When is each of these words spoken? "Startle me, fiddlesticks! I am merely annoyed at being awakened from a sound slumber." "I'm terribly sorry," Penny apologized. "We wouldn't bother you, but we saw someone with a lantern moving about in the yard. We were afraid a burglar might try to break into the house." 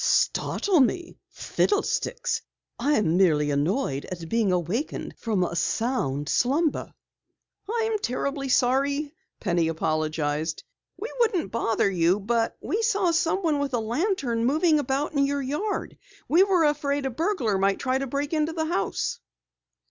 "Startle 0.03 0.79
me, 0.79 1.19
fiddlesticks! 1.29 2.41
I 2.79 2.93
am 2.93 3.17
merely 3.17 3.51
annoyed 3.51 4.05
at 4.05 4.27
being 4.27 4.51
awakened 4.51 5.13
from 5.15 5.43
a 5.43 5.55
sound 5.55 6.27
slumber." 6.27 6.91
"I'm 7.71 7.99
terribly 7.99 8.49
sorry," 8.49 9.13
Penny 9.39 9.67
apologized. 9.67 10.63
"We 10.97 11.11
wouldn't 11.19 11.51
bother 11.51 11.87
you, 11.91 12.19
but 12.19 12.57
we 12.61 12.81
saw 12.81 13.11
someone 13.11 13.59
with 13.59 13.75
a 13.75 13.79
lantern 13.79 14.43
moving 14.43 14.79
about 14.79 15.13
in 15.13 15.23
the 15.23 15.35
yard. 15.43 15.99
We 16.27 16.41
were 16.41 16.63
afraid 16.63 17.05
a 17.05 17.11
burglar 17.11 17.59
might 17.59 17.77
try 17.77 17.99
to 17.99 18.07
break 18.07 18.33
into 18.33 18.53
the 18.53 18.65
house." 18.65 19.19